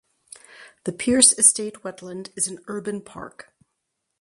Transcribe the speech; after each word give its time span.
The 0.85 0.93
Pearce 0.93 1.37
Estate 1.37 1.83
Wetland 1.83 2.31
is 2.35 2.47
an 2.47 2.57
urban 2.67 3.01
park. 3.01 3.53